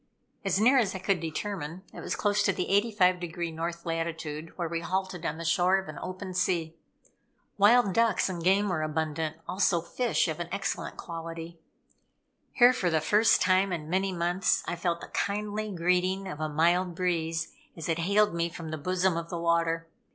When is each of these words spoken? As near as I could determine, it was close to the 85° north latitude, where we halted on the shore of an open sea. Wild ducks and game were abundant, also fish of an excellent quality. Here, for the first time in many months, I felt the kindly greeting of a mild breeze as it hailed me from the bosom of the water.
As 0.43 0.59
near 0.59 0.79
as 0.79 0.95
I 0.95 0.97
could 0.97 1.19
determine, 1.19 1.83
it 1.93 1.99
was 1.99 2.15
close 2.15 2.41
to 2.41 2.51
the 2.51 2.65
85° 2.97 3.53
north 3.53 3.85
latitude, 3.85 4.51
where 4.57 4.67
we 4.67 4.79
halted 4.79 5.27
on 5.27 5.37
the 5.37 5.45
shore 5.45 5.77
of 5.77 5.87
an 5.87 5.99
open 6.01 6.33
sea. 6.33 6.73
Wild 7.59 7.93
ducks 7.93 8.27
and 8.27 8.43
game 8.43 8.69
were 8.69 8.81
abundant, 8.81 9.37
also 9.47 9.79
fish 9.79 10.27
of 10.27 10.39
an 10.39 10.49
excellent 10.51 10.97
quality. 10.97 11.59
Here, 12.53 12.73
for 12.73 12.89
the 12.89 12.99
first 12.99 13.43
time 13.43 13.71
in 13.71 13.91
many 13.91 14.11
months, 14.11 14.63
I 14.67 14.75
felt 14.75 15.01
the 15.01 15.07
kindly 15.09 15.71
greeting 15.71 16.27
of 16.27 16.39
a 16.39 16.49
mild 16.49 16.95
breeze 16.95 17.53
as 17.77 17.87
it 17.87 17.99
hailed 17.99 18.33
me 18.33 18.49
from 18.49 18.71
the 18.71 18.79
bosom 18.79 19.15
of 19.17 19.29
the 19.29 19.37
water. 19.37 19.87